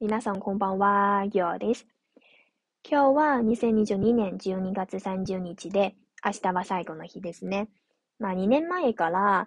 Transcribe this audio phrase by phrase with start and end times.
[0.00, 1.86] 皆さんこんばんは、ぎょうです。
[2.86, 7.68] 今日は2022年12月30日で、明日は最後の日ですね。
[8.18, 9.46] まあ2年前から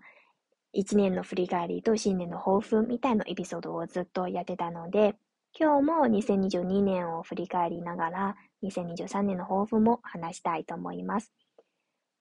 [0.73, 5.15] 1年の振り返りと新年の抱負みたいなエピソードをずっとやってたので、
[5.60, 11.34] 今日も2022年を振り返りながら、2023年の抱負も話したいと思います。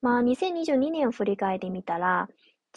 [0.03, 2.29] まあ2022年を振り返ってみたら、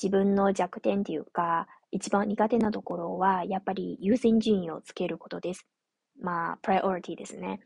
[0.01, 5.67] 自分の弱点っていうか、一番苦手なところは、やっぱり優先順位をつけることです。
[6.21, 7.59] まあ、プライオリティですね。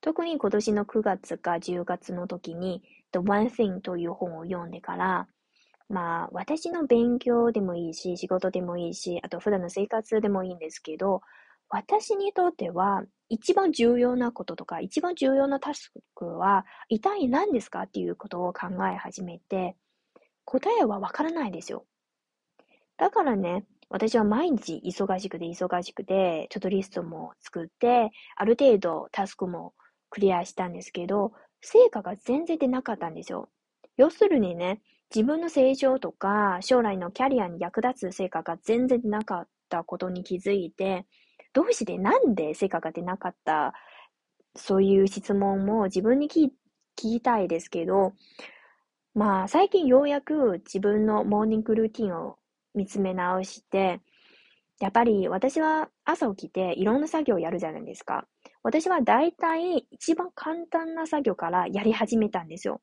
[0.00, 2.82] 特に今年の9月か10月の時に、
[3.12, 5.28] The One Thing という本を読んでから、
[5.88, 11.20] まあ、私の勉強でもいいし、仕事でもいいし、あと普段の生活でもいいんですけど、
[11.68, 19.76] 私にとっては、一番重要なこととか、一番重要なタスクは、一体何ですかっていうことを考え始めて、
[20.50, 21.86] 答えはわからないですよ。
[22.96, 29.74] だからね、私は毎日忙しくて忙しくて、ちょっとリストも作って、ある程度タスクも
[30.10, 33.48] クリアしたんですけど、成果が全然出なかったんですよ。
[33.96, 34.82] 要するにね、
[35.14, 41.06] 自分の成長とか、将来のキャリアに役立つ成果が全然出なかったことに気づいて、
[41.52, 43.72] どうしてなんで成果が出なかった
[44.56, 46.50] そういう質問も自分に聞
[46.96, 48.12] きたいですけど、
[49.14, 52.38] まあ、最近ようやく自分のモーニングルーティンを
[52.74, 54.00] 見つめ直して、
[54.80, 58.26] やっぱり私は朝起きていろんな作業をやるじゃないですか。
[58.62, 62.80] 私は大体一番簡単な作業からやり始めたんですよ。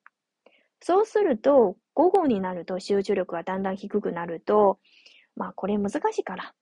[0.81, 4.80] そうすると、午後になると集中力がだんだん低くなると、
[5.36, 6.53] まあこれ難しいから、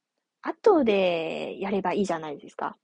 [0.41, 2.77] 後でやればいいじゃないですか。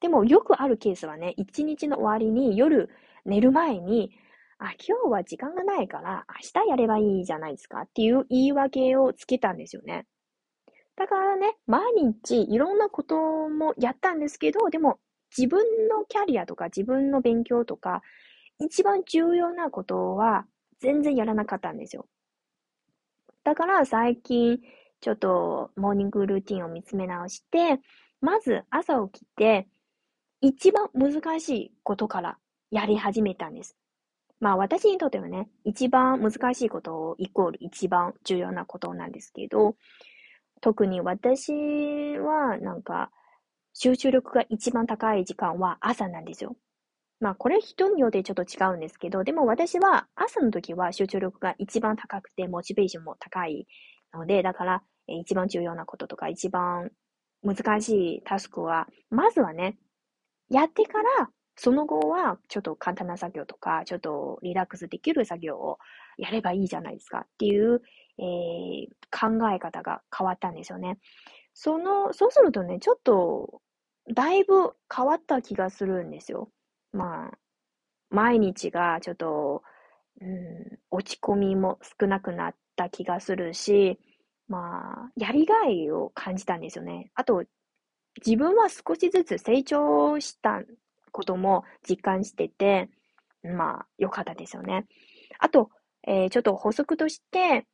[0.00, 2.90] でもよくあるケースはね、一日の終わりに夜
[3.24, 4.12] 寝る前に、
[4.60, 10.06] あ、今日は時間がないから明日やればいいじゃないですかっていう言い訳をつけたんですよね。
[10.96, 13.16] だからね、毎日いろんなこと
[13.48, 14.98] もやったんですけど、でも
[15.36, 18.02] 自分のキャリアとか自分の勉強とか、
[18.58, 20.44] 一番重要なことは
[20.80, 22.06] 全然やらなかったんですよ。
[23.44, 24.58] だから最近、
[25.00, 27.80] ちょっとモーニングルーティンを見つめ直して、
[28.20, 29.68] まず朝起きて、
[30.42, 32.38] 一番難しいことから
[32.70, 33.78] やり始めたんです。
[34.40, 39.76] まあ私にとってはね、一番難しいことをイコール一番重要なことなんですけど、
[40.62, 41.52] 特に私
[42.18, 43.10] はなんか
[43.74, 46.56] 集中力が一番高い時間は朝なんですよ。
[47.20, 53.66] まあこれ人によってちょっと違うんですけど、でも私は朝の時は集中力が一番高くてモチベーションも高い
[54.14, 56.90] ので、だから一番重要なこととか一番
[57.42, 59.76] 難しいタスクは、まずはね、
[60.50, 61.30] やってから
[61.62, 65.78] その後は、ちょっと簡単な作業とか、ちょっとリラックスできる作業を
[66.16, 67.82] やればいいじゃないですかっていう、
[68.18, 70.98] えー、考え方が変わったんですよね。
[71.52, 73.60] その、そうするとね、ちょっと、
[74.14, 76.50] だいぶ変わった気がするんですよ。
[76.92, 77.38] まあ、
[78.08, 79.62] 毎日がちょっと、
[80.22, 84.00] うん、落ち込みも少なくなった気がするし、
[84.48, 87.10] まあ、やりがいを感じたんですよね。
[87.14, 87.44] あと、
[88.24, 90.62] 自分は少しずつ成長した
[91.10, 92.88] ことも実感してて、
[93.42, 94.86] まあ、良かったですよね。
[95.38, 95.70] あと、
[96.06, 97.66] えー、ちょっと補足として、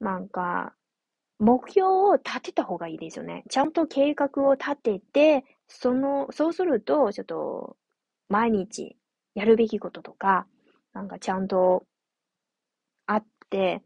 [0.00, 0.74] なんか、
[1.38, 3.44] 目標を立てた方がいいですよね。
[3.48, 7.76] ちゃんと計画を立てて、その、そうすると、ちょっと、
[8.28, 8.96] 毎日
[9.34, 10.46] やるべきこととか、
[10.92, 11.84] なんかちゃんと
[13.06, 13.82] あって、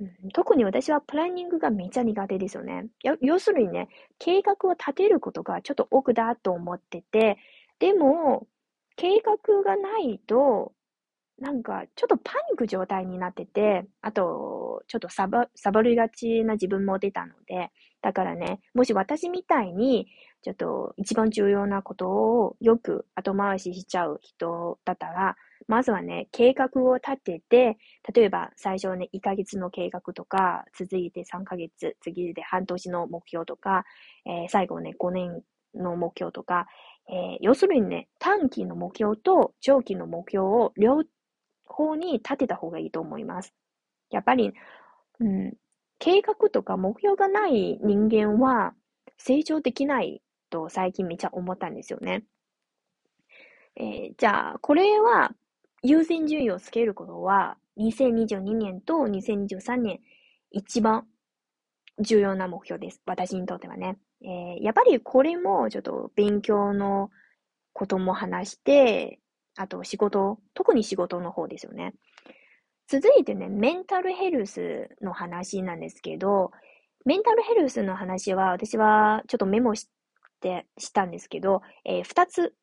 [0.00, 2.86] うん、特に私はプランニングがめちゃ苦手ですよね。
[3.20, 7.38] 要するにね、計画を立てることがちょっと奥だと思ってて、
[7.78, 8.46] でも、
[8.96, 10.72] 計画がないと、
[11.38, 17.70] なんか、ちょっとパニック状態になってて、あと、ちょっとサボ、サボりがちな自分も出たので、
[18.02, 20.08] だからね、もし私みたいに、
[20.42, 25.36] ちょっと一番重要なことをよく後回ししちゃう人だったら、
[25.68, 27.78] まずはね、計画を立てて、
[28.14, 33.84] 例えば最初ね、1ヶ月の計画とか、続いて3ヶ月、次で半年の目標とか、
[34.26, 35.42] えー、最後ね、5年
[35.74, 36.66] の目標とか、
[37.10, 41.04] えー、要するにね、短期の目標と長期の目標を両
[41.64, 43.54] 方に立てた方がいいと思います。
[44.10, 44.52] やっぱり、
[45.20, 45.54] うん、
[45.98, 48.74] 計画とか目標がない人間は
[49.16, 52.24] 成長できないと最近めっちゃ思ったんですよね。
[53.76, 55.32] えー、じゃあ、これは
[55.82, 60.00] 優先順位をつけることは2022年と2023年
[60.50, 61.06] 一番
[62.00, 63.00] 重要な目標です。
[63.06, 63.98] 私にとってはね。
[64.22, 67.10] えー、やっぱりこれもちょっと勉強の
[67.72, 69.20] ことも話して、
[69.56, 71.94] あと仕事、特に仕事の方ですよね。
[72.88, 76.52] 続いてね、メンタルヘルスの話なんですけど、
[77.04, 79.88] メンタルヘルスの話は私はちょっとメモし
[80.40, 82.54] て、したんですけど、えー、二つ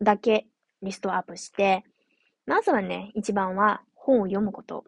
[0.00, 0.46] だけ
[0.82, 1.84] リストアップして、
[2.46, 4.84] まずはね、一番は本を読むこと。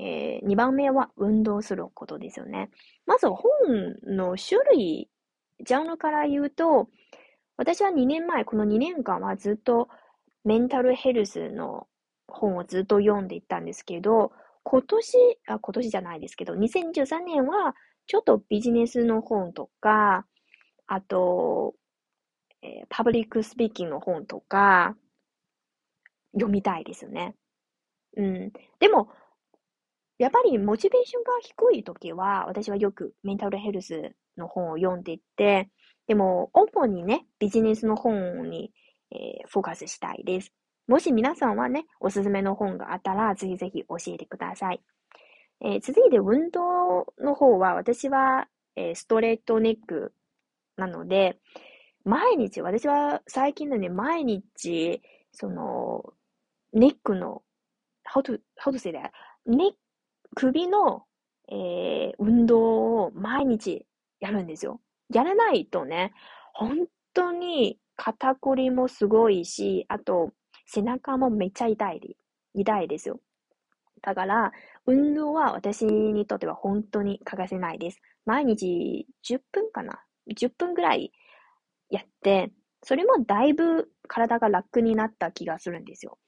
[0.00, 2.70] えー、二番目は運動することですよね。
[3.04, 3.42] まず本
[4.04, 5.10] の種類、
[5.62, 6.88] ジャンルから言うと、
[7.58, 9.90] 私は2年前、この2年間はずっと
[10.44, 11.86] メンタルヘルスの
[12.26, 14.32] 本をずっと読んでいったんですけど、
[14.62, 17.74] 今年、あ、今年じゃないですけど、2013年は
[18.06, 20.24] ちょっとビジネスの本とか、
[20.86, 21.74] あと、
[22.62, 24.96] えー、パブリックスピーキングの本とか、
[26.32, 27.34] 読みたいですよね。
[28.16, 28.52] うん。
[28.78, 29.10] でも、
[30.20, 35.70] やっぱりモチベーションが低いときは、私はよくメンタルヘルスの本を読んでいって、
[36.06, 38.70] でも、主にね、ビジネスの本に、
[39.12, 40.52] えー、フォーカスしたいです。
[40.86, 44.82] もし皆さんはね、おすすめの本があったら、ぜひぜひ教えてください。
[45.62, 48.46] えー、続いて、運動の方は、私は、
[48.76, 50.12] えー、ストレートネック
[50.76, 51.38] なので、
[52.04, 55.00] 毎日、私は最近のね、毎日、
[55.32, 56.12] その、
[56.74, 57.42] ネックの、
[58.04, 59.12] how to, how to say that?
[59.46, 59.72] ネ
[60.34, 61.04] 首の、
[61.48, 63.86] えー、運動を毎日
[64.20, 64.80] やるんですよ。
[65.12, 66.12] やらないとね、
[66.54, 70.32] 本当に肩こりもすごいし、あと、
[70.66, 72.16] 背中もめっちゃ痛い、
[72.54, 73.20] 痛いですよ。
[74.02, 74.52] だから、
[74.86, 78.00] 運動は私にとっては本当に欠かせないです。
[78.24, 81.12] 毎日10分かな ?10 分ぐらい
[81.90, 86.18] やって、それもだいぶ体が楽になった気がするんですよ。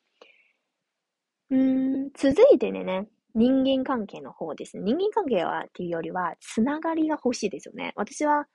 [1.51, 4.83] うん、続いてね、人間関係の方ですね。
[4.83, 7.93] 人間関係はっていうよりは、つながりが欲しいですよね。
[7.97, 8.47] 私は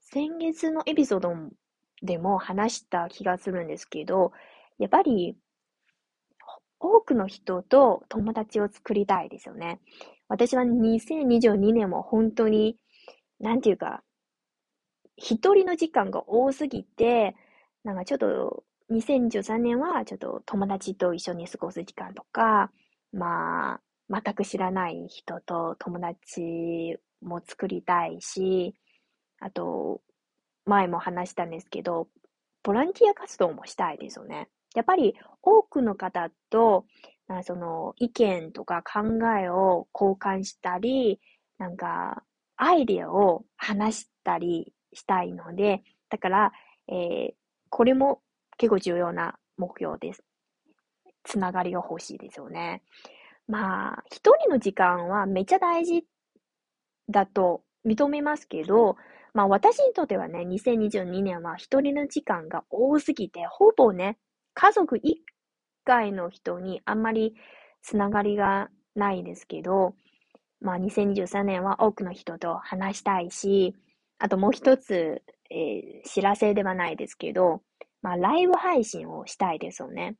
[0.00, 1.34] 先月のエピソード
[2.02, 4.32] でも話した気がするんですけど、
[4.78, 5.36] やっぱり
[6.78, 9.80] 多くの人と友達を作りたいですよね。
[10.28, 12.76] 私は2022年も本当に、
[13.40, 14.02] なんていうか、
[15.16, 17.34] 一人の時間が多すぎて、
[17.84, 22.70] なんかちょっと、2013年はちょっと友達と一緒に過ごす時間とか、
[23.12, 28.74] まあ、全く知らない人と友達も作りたいし、
[29.40, 30.00] あと、
[30.64, 32.08] 前も話したんですけど、
[32.62, 34.48] ボランティア活動もしたいですよね。
[34.74, 36.84] やっぱり多くの方と、
[37.42, 39.00] その意見とか考
[39.38, 41.20] えを交換したり、
[41.58, 42.22] なんか
[42.56, 46.52] アイデアを話したりしたいので、だから、
[46.88, 47.34] えー、
[47.70, 48.20] これも
[48.58, 50.22] 結構重要な目標です。
[51.24, 52.82] つながりが欲しいですよね。
[53.48, 56.04] まあ、一人の時間はめっちゃ大事
[57.08, 58.96] だと認めますけど、
[59.34, 64.18] まあ私にとってはね、2022年は一人の時間が多すぎて、ほぼね、
[64.54, 65.22] 家族以
[65.84, 67.34] 外の人にあんまり
[67.82, 69.94] つながりがないですけど、
[70.60, 73.74] まあ2023年は多くの人と話したいし、
[74.18, 77.60] あともう一つ、えー、知らせではないですけど、
[78.02, 80.16] まあライブ配信をしたいですよね。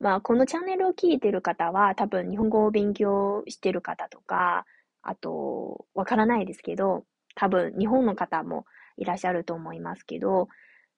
[0.00, 4.66] まあこのチャンネルを聞いてる方は多分日本語を勉強してる方とか、
[5.02, 7.04] あと、わからないですけど、
[7.36, 8.66] 多分日本の方も
[8.96, 10.48] いらっしゃると思いますけど、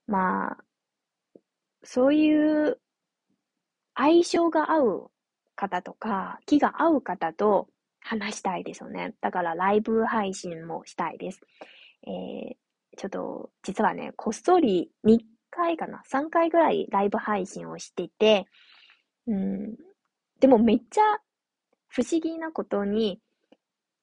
[0.07, 0.57] まあ、
[1.85, 2.79] そういう
[3.95, 5.11] 相性が合う
[5.57, 7.69] 方とか、気が合う方と
[8.01, 9.15] 話したいですよね。
[9.21, 11.41] だからライブ配信もしたいです。
[12.07, 15.19] えー、ちょっと、実はね、こっそり3
[15.51, 18.47] 回かな ?3 回ぐらいライブ配信をしてて、
[19.29, 19.77] うん、
[20.41, 21.03] でもめっちゃ
[21.89, 23.21] 不思議なことに、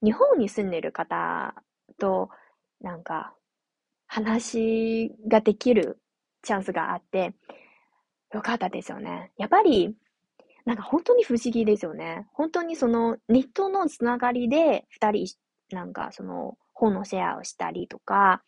[0.03, 1.55] 日本に住んでる方
[1.99, 2.29] と、
[2.79, 3.33] なんか、
[4.07, 5.99] 話ができる
[6.43, 7.33] チャンスがあって、
[8.33, 9.31] よかったですよね。
[9.37, 9.95] やっぱり、
[10.65, 12.27] なんか本当に不思議ですよね。
[12.33, 15.27] 本当にそのネットのつながりで二人、
[15.71, 18.43] なんかその本のシェアをしたりとか、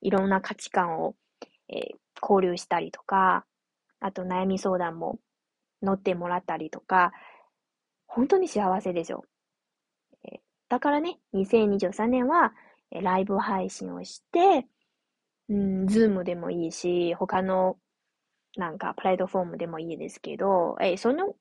[0.00, 1.14] いろんな価値観を、
[1.68, 3.44] えー、交流したりとか、
[4.00, 5.18] あと悩み相談も
[5.82, 7.12] 乗ってもらったりとか、
[8.06, 9.24] 本当に幸せですよ。
[10.24, 12.52] えー、だからね、2023年は、
[12.90, 14.66] ライブ配信をして、
[15.48, 17.76] うん、ズームでもいいし、他の
[18.56, 21.34] なんかプラットフォームでもいいですけど、え、その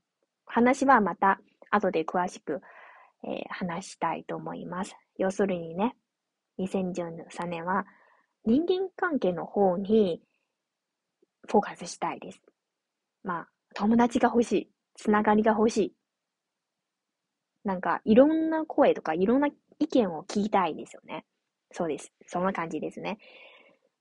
[0.45, 1.39] 話はまた
[1.71, 2.61] 後で詳しく、
[3.23, 4.95] え、話したいと思います。
[5.17, 5.95] 要するにね、
[6.59, 7.85] 2013年は
[8.45, 10.21] 人間関係の方に
[11.47, 12.41] フォーカスしたいです。
[13.23, 14.69] まあ、友達が欲しい。
[14.95, 15.93] つながりが欲しい。
[17.63, 19.49] なんか、いろんな声とか、いろんな
[19.79, 21.25] 意見を聞きたいですよね。
[21.71, 22.11] そうです。
[22.27, 23.17] そんな感じですね。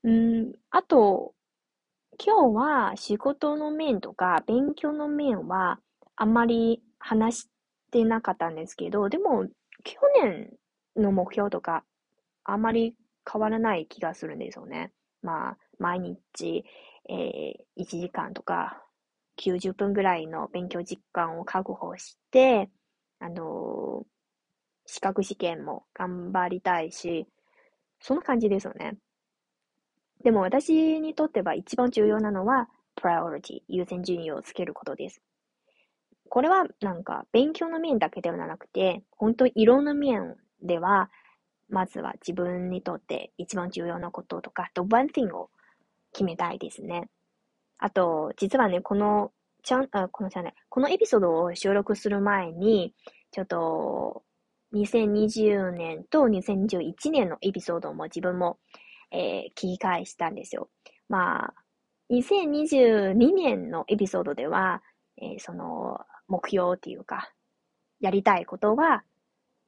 [0.05, 1.35] うん、あと、
[2.25, 5.79] 今日は仕事の面とか勉強の面は
[6.17, 7.49] あんまり話し
[7.93, 9.47] てなかったんですけど、でも
[9.85, 10.51] 去年
[10.97, 11.85] の目標とか
[12.45, 12.97] あんまり
[13.31, 14.93] 変わらない気がするんですよね。
[15.23, 16.65] まあ、毎日、
[17.09, 18.83] えー、1時間とか
[19.39, 22.71] 90分ぐらいの勉強時間を確保して、
[23.21, 24.05] あの、
[24.87, 27.27] 資格試験も頑張りたいし、
[28.01, 28.99] そんな感じですよね。
[30.23, 35.23] でも私にとっては一番重要なのは、priority、優先順位をつけることです。
[36.29, 41.11] これはなんか勉強の面だけではなくて、本当にいろんな面では、
[41.69, 45.51] まずは自分にとって一番重要なこととか、the one thing を
[46.13, 47.09] 決めたいですね。
[47.79, 49.33] あと、実はね、この
[49.63, 52.95] チャン、あ、このチャンネル、このエピソードを収録する前に、
[53.31, 54.23] ちょっと、
[54.75, 58.59] 2020年と2021年のエピソードも自分も、
[59.11, 60.69] えー、聞き返したんですよ。
[61.09, 61.55] まあ、
[62.11, 64.83] 2022年のエピソードでは、
[65.21, 67.33] えー、その、目標っていうか、
[68.01, 69.05] やりたいことは、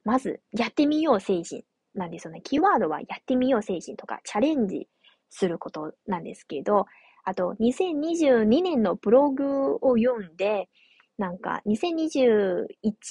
[0.03, 1.63] まず、やってみよう精神
[1.95, 2.41] なんですよね。
[2.41, 4.87] キーワードは、やってみよう精神とか、チャレンジ
[5.29, 6.85] することなんですけど、
[7.23, 10.69] あと、2022年のブログを読んで、
[11.17, 12.67] なんか、2021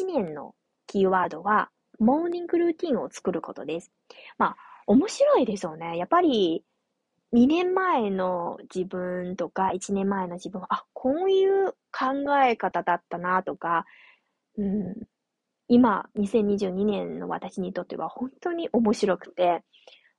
[0.07, 0.55] 年の
[0.87, 3.93] キーワードは、モーニングルーティンを作ることです。
[4.39, 5.97] まあ、面白いですよね。
[5.97, 6.65] やっぱり、
[7.33, 13.85] 2年前の自分とか、1年前の自分は、あ、こういう考え方だったなとか、
[14.57, 14.95] うん、
[15.69, 19.63] 今、2022年の私にとっては本当に面白くて、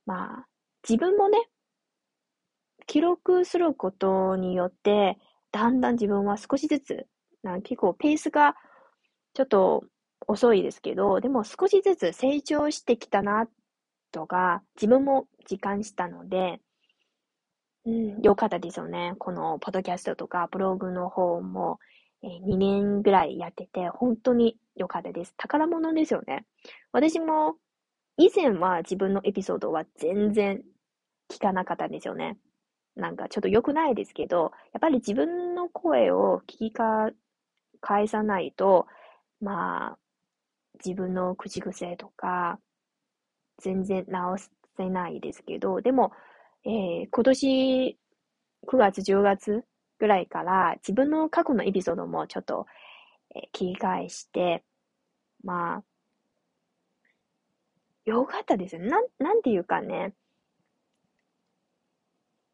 [0.06, 0.46] まあ、
[0.88, 1.38] 自分もね、
[2.86, 5.18] 記録することによって、
[5.50, 7.06] だんだん自分は少しずつ、
[7.42, 8.56] な結構ペースが
[9.34, 9.84] ちょっと
[10.26, 13.48] 遅いですけど、でも少しずつ成長してきたな
[14.12, 16.60] とか、自分も実感したので、
[17.84, 19.14] うん、よかったですよね。
[19.18, 21.80] このポッドキャストとかブログの方も、
[22.22, 25.34] えー、2年ぐらいやってて、本当に良かったです。
[25.36, 26.44] 宝物ですよね。
[26.92, 27.56] 私も
[28.16, 30.62] 以前は自分のエピソードは全然
[31.28, 32.36] 聞かなかったんですよね。
[32.96, 37.10] なんかちょっと良くないですけど、やっぱり自分の声を聞きか
[37.80, 38.86] 返さないと、
[39.40, 39.98] まあ、
[40.84, 42.58] 自分の口癖とか、
[43.60, 46.12] 全然直せないですけど、でも、
[46.64, 47.98] えー、今年
[48.66, 49.64] 9月、10月
[49.98, 52.66] ぐらいから自分の過去のエピソードもちょっと、
[53.34, 54.64] えー、切り返して、
[55.44, 55.82] まあ、
[58.04, 58.82] よかったですよ。
[58.82, 60.14] なん、なんていうかね、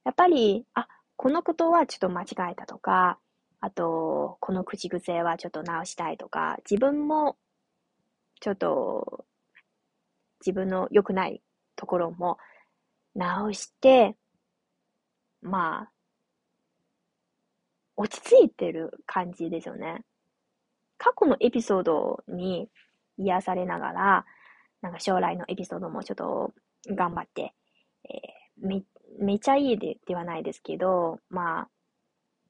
[0.09, 3.19] やっぱり、あ、このことはちょっと間違えたとか、
[3.61, 7.37] あと、この口癖はちょっと直したいとか、自分も、
[8.41, 9.27] ちょっと、
[10.41, 11.43] 自分の良くない
[11.77, 12.39] ところも
[13.15, 14.17] 直して、
[15.43, 15.93] まあ、
[17.99, 20.07] 落ち着いてる感じですよね。
[20.97, 22.71] 過去のエピソードに
[23.19, 24.27] 癒されながら、
[24.81, 26.55] なんか将来のエピソードもちょっと
[26.95, 27.53] 頑張って、
[28.05, 28.83] えー、め
[29.19, 31.69] めちゃいいでではないですけど、まあ、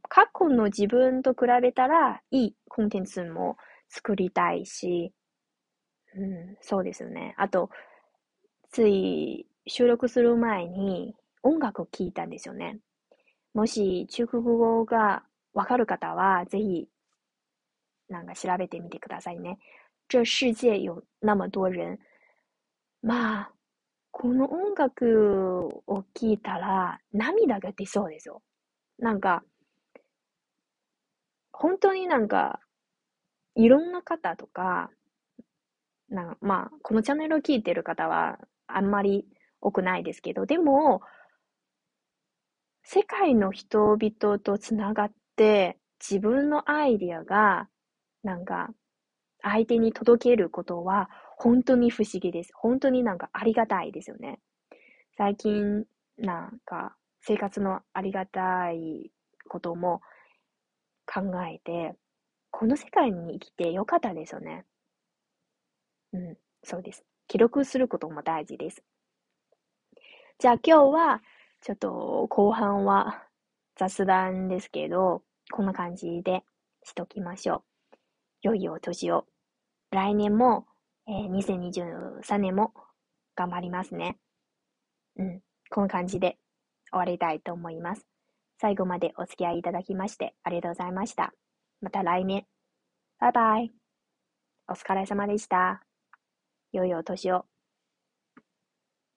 [0.08, 3.56] 過去の自分と比べたらいいコンテンツも
[3.88, 5.12] 作りたいし、
[6.16, 7.34] うん、そうですよね。
[7.36, 7.70] あと、
[8.70, 12.78] つい収録する前に音楽を聴いたんですよね。
[13.54, 15.22] もし中国語が
[15.52, 16.88] わかる方は、ぜひ、
[18.08, 19.58] なんか調べてみてくださいね。
[20.08, 21.98] 这世界有那么多人。
[23.02, 23.52] まあ、
[24.10, 28.42] この音楽を聴いたら涙が出そうですよ。
[28.98, 29.44] なんか、
[31.52, 32.60] 本当になんか、
[33.54, 34.90] いろんな方とか、
[36.08, 39.26] なまあ、このチャンネルを聞いてる方はあんまり
[39.60, 41.02] 多くないですけど、でも、
[42.82, 47.68] 世界の人々とつながって自分のアイディアが
[48.22, 48.70] なんか
[49.42, 52.50] 相手に届けることは本当に不思議です。
[52.54, 54.40] 本当になんかありがたいですよね。
[55.16, 55.84] 最近
[56.16, 59.10] なんか生活のありがたい
[59.48, 60.00] ことも
[61.06, 61.94] 考えて、
[62.50, 64.64] この世界に生きてよかったですよね。
[66.12, 67.04] うん、そうです。
[67.26, 68.82] 記録することも大事です。
[70.38, 71.22] じゃあ今日は、
[71.60, 73.26] ちょっと後半は
[73.76, 76.44] 雑談ですけど、こんな感じで
[76.84, 77.67] しときましょう。
[78.42, 79.26] 良いお年を。
[79.90, 80.66] 来年も、
[81.06, 82.72] えー、2023年も
[83.34, 84.18] 頑張りますね。
[85.16, 85.40] うん。
[85.70, 86.38] こんな感じで
[86.90, 88.06] 終わりたいと思います。
[88.60, 91.32] 最後までお付き合いいただきましてありがとうございました。
[91.80, 92.44] また来年。
[93.20, 93.72] バイバイ。
[94.68, 95.82] お疲れ様でした。
[96.72, 97.46] 良いお年を。